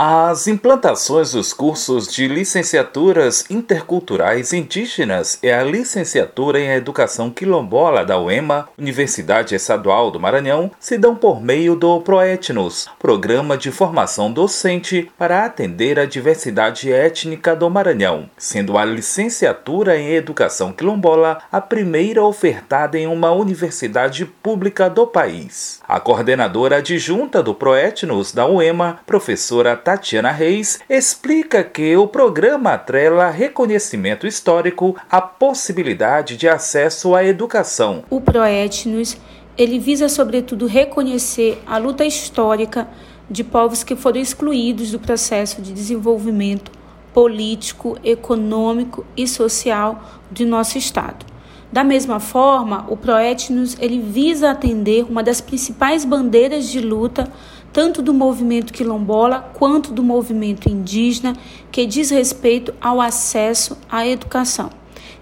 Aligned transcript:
As 0.00 0.46
implantações 0.46 1.32
dos 1.32 1.52
cursos 1.52 2.06
de 2.06 2.28
licenciaturas 2.28 3.44
interculturais 3.50 4.52
indígenas 4.52 5.40
e 5.42 5.50
a 5.50 5.64
licenciatura 5.64 6.60
em 6.60 6.68
Educação 6.68 7.30
Quilombola 7.30 8.06
da 8.06 8.16
UEMA, 8.16 8.68
Universidade 8.78 9.56
Estadual 9.56 10.12
do 10.12 10.20
Maranhão, 10.20 10.70
se 10.78 10.96
dão 10.96 11.16
por 11.16 11.42
meio 11.42 11.74
do 11.74 12.00
ProEtnos, 12.00 12.88
Programa 12.96 13.58
de 13.58 13.72
Formação 13.72 14.30
Docente 14.30 15.10
para 15.18 15.44
atender 15.44 15.98
a 15.98 16.06
diversidade 16.06 16.92
étnica 16.92 17.56
do 17.56 17.68
Maranhão, 17.68 18.30
sendo 18.38 18.78
a 18.78 18.84
licenciatura 18.84 19.98
em 19.98 20.14
Educação 20.14 20.72
Quilombola 20.72 21.38
a 21.50 21.60
primeira 21.60 22.22
ofertada 22.22 22.96
em 22.96 23.08
uma 23.08 23.32
universidade 23.32 24.24
pública 24.24 24.88
do 24.88 25.08
país. 25.08 25.80
A 25.88 25.98
coordenadora 25.98 26.76
adjunta 26.76 27.42
do 27.42 27.52
ProEtnos 27.52 28.30
da 28.30 28.46
UEMA, 28.46 29.00
professora 29.04 29.76
Tatiana 29.88 30.30
Reis, 30.30 30.80
explica 30.86 31.64
que 31.64 31.96
o 31.96 32.06
programa 32.06 32.74
atrela 32.74 33.30
reconhecimento 33.30 34.26
histórico 34.26 34.94
à 35.10 35.18
possibilidade 35.18 36.36
de 36.36 36.46
acesso 36.46 37.14
à 37.14 37.24
educação. 37.24 38.04
O 38.10 38.20
Proetnos 38.20 39.16
ele 39.56 39.78
visa 39.78 40.06
sobretudo 40.10 40.66
reconhecer 40.66 41.62
a 41.66 41.78
luta 41.78 42.04
histórica 42.04 42.86
de 43.30 43.42
povos 43.42 43.82
que 43.82 43.96
foram 43.96 44.20
excluídos 44.20 44.90
do 44.90 45.00
processo 45.00 45.62
de 45.62 45.72
desenvolvimento 45.72 46.70
político, 47.14 47.96
econômico 48.04 49.06
e 49.16 49.26
social 49.26 50.20
de 50.30 50.44
nosso 50.44 50.76
estado. 50.76 51.24
Da 51.72 51.82
mesma 51.82 52.20
forma, 52.20 52.86
o 52.88 52.96
Proetnos 52.96 53.74
ele 53.80 54.00
visa 54.00 54.50
atender 54.50 55.04
uma 55.04 55.22
das 55.22 55.40
principais 55.40 56.04
bandeiras 56.04 56.68
de 56.68 56.80
luta 56.80 57.30
tanto 57.72 58.02
do 58.02 58.14
movimento 58.14 58.72
quilombola 58.72 59.50
quanto 59.54 59.92
do 59.92 60.02
movimento 60.02 60.68
indígena, 60.68 61.34
que 61.70 61.86
diz 61.86 62.10
respeito 62.10 62.74
ao 62.80 63.00
acesso 63.00 63.76
à 63.90 64.06
educação. 64.06 64.70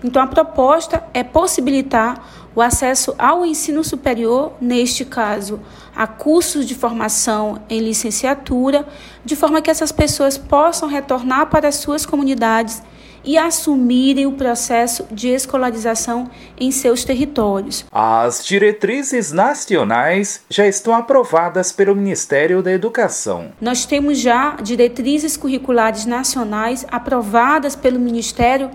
Então, 0.02 0.22
a 0.22 0.26
proposta 0.26 1.02
é 1.12 1.24
possibilitar 1.24 2.48
o 2.54 2.62
acesso 2.62 3.14
ao 3.18 3.44
ensino 3.44 3.84
superior, 3.84 4.52
neste 4.60 5.04
caso, 5.04 5.60
a 5.94 6.06
cursos 6.06 6.66
de 6.66 6.74
formação 6.74 7.60
em 7.68 7.80
licenciatura, 7.80 8.86
de 9.24 9.36
forma 9.36 9.60
que 9.60 9.70
essas 9.70 9.92
pessoas 9.92 10.38
possam 10.38 10.88
retornar 10.88 11.50
para 11.50 11.68
as 11.68 11.76
suas 11.76 12.06
comunidades 12.06 12.82
e 13.26 13.36
assumirem 13.36 14.24
o 14.24 14.32
processo 14.32 15.04
de 15.10 15.28
escolarização 15.28 16.30
em 16.58 16.70
seus 16.70 17.04
territórios. 17.04 17.84
As 17.90 18.44
diretrizes 18.44 19.32
nacionais 19.32 20.42
já 20.48 20.66
estão 20.66 20.94
aprovadas 20.94 21.72
pelo 21.72 21.96
Ministério 21.96 22.62
da 22.62 22.70
Educação. 22.72 23.50
Nós 23.60 23.84
temos 23.84 24.18
já 24.18 24.56
diretrizes 24.62 25.36
curriculares 25.36 26.06
nacionais 26.06 26.86
aprovadas 26.88 27.74
pelo 27.74 27.98
Ministério 27.98 28.70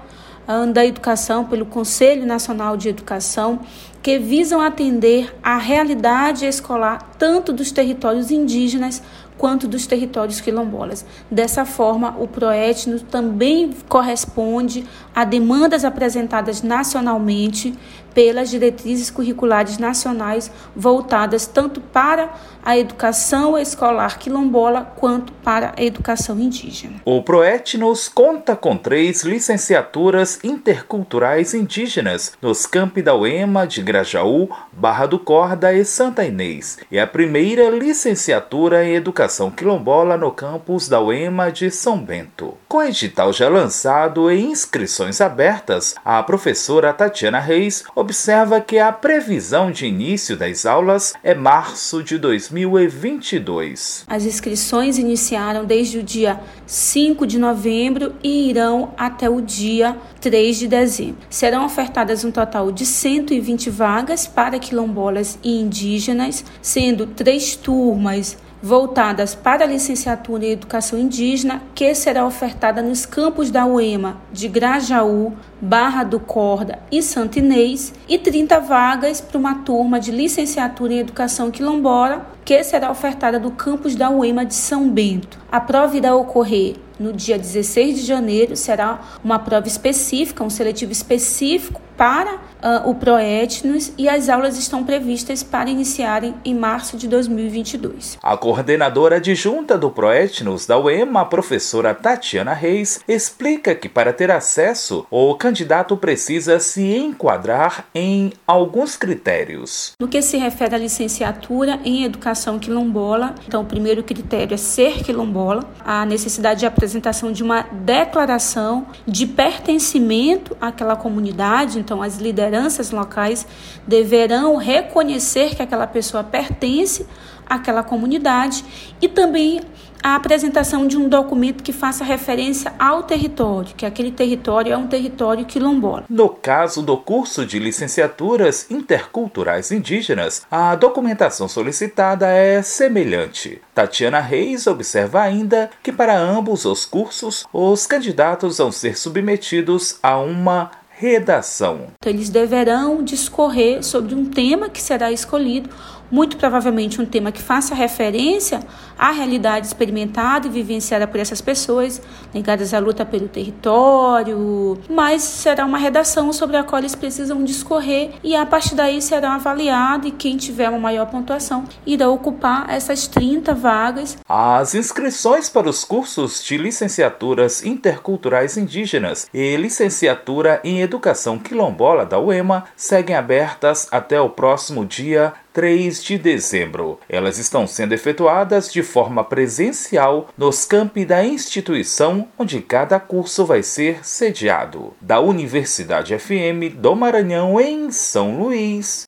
ah, 0.48 0.66
da 0.66 0.86
Educação, 0.86 1.46
pelo 1.46 1.66
Conselho 1.66 2.26
Nacional 2.26 2.76
de 2.76 2.90
Educação, 2.90 3.62
que 4.02 4.18
visam 4.18 4.60
atender 4.60 5.34
à 5.42 5.58
realidade 5.58 6.46
escolar 6.46 7.12
tanto 7.18 7.54
dos 7.54 7.72
territórios 7.72 8.32
indígenas 8.32 9.02
quanto 9.38 9.68
dos 9.68 9.88
territórios 9.88 10.40
quilombolas. 10.40 11.06
Dessa 11.30 11.66
forma, 11.66 12.16
o 12.20 12.28
Proetno 12.28 13.00
também 13.00 13.72
corresponde 13.90 14.86
a 15.16 15.24
demandas 15.26 15.84
apresentadas 15.84 16.62
nacionalmente 16.62 17.74
pelas 18.14 18.50
diretrizes 18.50 19.10
curriculares 19.10 19.78
nacionais 19.78 20.52
voltadas 20.76 21.46
tanto 21.46 21.80
para 21.80 22.30
a 22.62 22.78
educação 22.78 23.58
escolar 23.58 24.20
quilombola 24.20 24.82
quanto 24.98 25.32
para 25.32 25.74
a 25.78 25.82
educação 25.82 26.38
indígena. 26.38 27.02
O 27.06 27.24
Proetnos 27.24 28.10
conta 28.10 28.56
com 28.56 28.76
três 28.76 29.24
licenciaturas 29.24 30.40
interculturais 30.44 31.54
indígenas 31.54 32.34
nos 32.42 32.66
campi 32.66 33.02
da 33.02 33.16
UEMA 33.16 33.66
de 33.66 33.82
Grajaú, 33.82 34.50
Barra 34.74 35.06
do 35.06 35.18
Corda 35.18 35.74
e 35.74 35.86
Santa 35.86 36.26
Inês, 36.26 36.80
e 36.92 37.00
a 37.00 37.08
primeira 37.08 37.70
licenciatura 37.70 38.86
em 38.86 38.94
educação 38.94 39.31
quilombola 39.50 40.18
no 40.18 40.32
campus 40.32 40.90
da 40.90 41.00
UEMA 41.00 41.52
de 41.52 41.72
São 41.72 41.98
Bento. 41.98 42.58
Com 42.68 42.84
edital 42.84 43.32
já 43.32 43.48
lançado 43.48 44.30
e 44.32 44.42
inscrições 44.42 45.22
abertas, 45.22 45.96
a 46.04 46.22
professora 46.24 46.92
Tatiana 46.92 47.40
Reis 47.40 47.84
observa 47.96 48.60
que 48.60 48.80
a 48.80 48.92
previsão 48.92 49.72
de 49.72 49.86
início 49.86 50.36
das 50.36 50.66
aulas 50.66 51.14
é 51.24 51.34
março 51.34 52.04
de 52.04 52.18
2022. 52.18 54.06
As 54.08 54.26
inscrições 54.26 54.98
iniciaram 54.98 55.64
desde 55.66 56.00
o 56.00 56.04
dia 56.04 56.40
5 56.66 57.26
de 57.26 57.40
novembro 57.40 58.14
e 58.24 58.50
irão 58.50 58.94
até 58.98 59.30
o 59.30 59.40
dia 59.42 59.96
3 60.20 60.58
de 60.58 60.68
dezembro. 60.68 61.18
Serão 61.30 61.66
ofertadas 61.66 62.24
um 62.24 62.32
total 62.32 62.72
de 62.72 62.86
120 62.86 63.70
vagas 63.70 64.28
para 64.28 64.60
quilombolas 64.60 65.38
e 65.44 65.60
indígenas, 65.60 66.44
sendo 66.62 67.08
três 67.08 67.56
turmas 67.56 68.38
voltadas 68.62 69.34
para 69.34 69.64
a 69.64 69.68
licenciatura 69.68 70.46
em 70.46 70.52
educação 70.52 70.98
indígena, 71.00 71.62
que 71.74 71.94
será 71.96 72.26
ofertada 72.26 72.82
nos 72.82 73.06
campos 73.06 73.50
da 73.50 73.66
UEMA 73.66 74.18
de 74.32 74.48
Grajaú, 74.48 75.34
Barra 75.62 76.04
do 76.04 76.20
Corda 76.20 76.80
e 76.92 77.02
Santo 77.04 77.38
Inês, 77.38 77.94
e 78.10 78.18
30 78.18 78.60
vagas 78.60 79.22
para 79.22 79.38
uma 79.38 79.56
turma 79.56 80.00
de 80.00 80.12
licenciatura 80.12 80.94
em 80.94 81.00
educação 81.00 81.52
quilombola, 81.52 82.26
que 82.44 82.64
será 82.64 82.90
ofertada 82.90 83.40
do 83.40 83.52
campus 83.52 83.96
da 83.96 84.10
UEMA 84.10 84.46
de 84.46 84.56
São 84.56 84.90
Bento. 84.90 85.40
A 85.52 85.62
prova 85.62 85.96
irá 85.96 86.16
ocorrer 86.16 86.76
no 87.00 87.12
dia 87.12 87.38
16 87.38 88.00
de 88.00 88.06
janeiro, 88.06 88.56
será 88.56 89.02
uma 89.24 89.40
prova 89.40 89.68
específica, 89.68 90.44
um 90.44 90.50
seletivo 90.50 90.92
específico 90.92 91.82
para 91.98 92.36
uh, 92.36 92.90
o 92.90 92.96
Proetnos 92.96 93.92
e 93.98 94.08
as 94.08 94.30
aulas 94.30 94.58
estão 94.58 94.84
previstas 94.84 95.44
para 95.44 95.70
iniciarem 95.70 96.34
em 96.44 96.56
março 96.56 96.98
de 96.98 97.08
2022. 97.08 98.18
A 98.22 98.38
coordenadora 98.38 99.18
adjunta 99.18 99.78
do 99.78 99.90
Proetnos 99.90 100.66
da 100.66 100.80
UEMA, 100.80 101.22
a 101.22 101.26
professora 101.26 101.94
Tatiana 101.94 102.54
Reis, 102.54 103.02
explica 103.08 103.76
que 103.76 103.90
para 103.90 104.14
ter 104.14 104.32
acesso, 104.32 105.06
o 105.12 105.36
candidato 105.36 105.51
precisa 105.98 106.60
se 106.60 106.82
enquadrar 106.82 107.86
em 107.94 108.32
alguns 108.46 108.96
critérios. 108.96 109.94
No 110.00 110.08
que 110.08 110.22
se 110.22 110.38
refere 110.38 110.76
à 110.76 110.78
licenciatura 110.78 111.80
em 111.84 112.04
educação 112.04 112.58
quilombola, 112.60 113.36
então 113.48 113.62
o 113.62 113.66
primeiro 113.66 114.04
critério 114.04 114.54
é 114.54 114.58
ser 114.58 115.04
quilombola, 115.04 115.64
a 115.86 116.06
necessidade 116.06 116.62
de 116.62 116.66
apresentação 116.66 117.32
de 117.32 117.44
uma 117.44 117.64
declaração 117.72 118.88
de 119.08 119.26
pertencimento 119.26 120.56
àquela 120.60 120.96
comunidade, 120.96 121.80
então 121.80 122.02
as 122.02 122.18
lideranças 122.18 122.92
locais 122.92 123.46
deverão 123.88 124.56
reconhecer 124.56 125.56
que 125.56 125.62
aquela 125.62 125.88
pessoa 125.88 126.24
pertence 126.24 127.06
àquela 127.52 127.84
comunidade 127.84 128.64
e 129.02 129.08
também 129.08 129.62
a 130.04 130.16
apresentação 130.16 130.88
de 130.88 130.98
um 130.98 131.08
documento 131.08 131.64
que 131.64 131.72
faça 131.72 132.04
referência 132.04 132.74
ao 132.80 133.04
território, 133.04 133.76
que 133.76 133.86
aquele 133.86 134.12
território 134.12 134.74
é 134.74 134.78
um 134.78 134.88
território 134.88 135.46
quilombola. 135.46 136.06
No 136.10 136.30
caso 136.30 136.82
do 136.82 136.98
curso 136.98 137.46
de 137.46 137.60
licenciaturas 137.60 138.70
interculturais 138.72 139.72
indígenas, 139.72 140.46
a 140.50 140.76
documentação 140.76 141.48
solicitada 141.48 142.28
é 142.28 142.62
semelhante. 142.62 143.62
Tatiana 143.76 144.20
Reis 144.20 144.66
observa 144.66 145.22
ainda 145.22 145.70
que 145.84 145.92
para 145.92 146.18
ambos 146.18 146.66
os 146.66 146.86
cursos, 146.86 147.46
os 147.54 147.86
candidatos 147.86 148.58
vão 148.58 148.72
ser 148.72 148.98
submetidos 148.98 150.00
a 150.02 150.18
uma 150.18 150.72
redação. 151.02 151.88
Então, 151.98 152.14
eles 152.14 152.30
deverão 152.30 153.04
discorrer 153.04 153.84
sobre 153.84 154.14
um 154.14 154.24
tema 154.24 154.70
que 154.70 154.80
será 154.80 155.12
escolhido 155.12 155.68
muito 156.12 156.36
provavelmente 156.36 157.02
um 157.02 157.06
tema 157.06 157.32
que 157.32 157.42
faça 157.42 157.74
referência 157.74 158.60
à 159.00 159.12
realidade 159.12 159.66
experimentada 159.66 160.46
e 160.46 160.50
vivenciada 160.50 161.08
por 161.08 161.20
essas 161.20 161.40
pessoas 161.40 162.02
ligadas 162.36 162.74
à 162.74 162.80
luta 162.80 163.06
pelo 163.06 163.28
território, 163.28 164.78
mas 164.90 165.24
será 165.24 165.66
uma 165.66 165.78
redação 165.78 166.34
sobre 166.34 166.58
a 166.58 166.64
qual 166.64 166.80
eles 166.80 166.94
precisam 166.94 167.44
discorrer 167.44 168.12
e 168.22 168.36
a 168.36 168.46
partir 168.46 168.76
daí 168.76 169.02
será 169.02 169.36
avaliado 169.36 170.08
e 170.08 170.12
quem 170.12 170.36
tiver 170.36 170.70
uma 170.70 170.78
maior 170.78 171.06
pontuação 171.10 171.64
irá 171.86 172.10
ocupar 172.10 172.70
essas 172.70 173.08
30 173.08 173.54
vagas. 173.54 174.18
As 174.28 174.76
inscrições 174.76 175.48
para 175.48 175.70
os 175.70 175.86
cursos 175.86 176.44
de 176.44 176.58
licenciaturas 176.58 177.64
interculturais 177.64 178.58
indígenas 178.58 179.28
e 179.34 179.56
licenciatura 179.56 180.60
em 180.64 180.82
educação 180.92 181.40
quilombola 181.40 182.06
da 182.06 182.20
UEMA 182.20 182.66
seguem 182.76 183.16
abertas 183.16 183.88
até 183.92 184.20
o 184.20 184.30
próximo 184.30 184.86
dia 184.86 185.34
3 185.54 186.04
de 186.04 186.18
dezembro. 186.18 187.00
Elas 187.08 187.38
estão 187.38 187.66
sendo 187.66 187.94
efetuadas 187.94 188.72
de 188.72 188.84
forma 188.84 189.24
presencial 189.24 190.28
nos 190.38 190.66
campi 190.66 191.06
da 191.06 191.24
instituição 191.24 192.28
onde 192.38 192.62
cada 192.62 193.00
curso 193.00 193.46
vai 193.46 193.64
ser 193.64 194.06
sediado. 194.06 194.94
Da 195.00 195.22
Universidade 195.22 196.18
FM 196.20 196.76
do 196.76 196.94
Maranhão 196.94 197.60
em 197.62 197.90
São 197.90 198.38
Luís, 198.38 199.08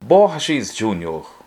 Borges 0.00 0.74
Júnior. 0.74 1.30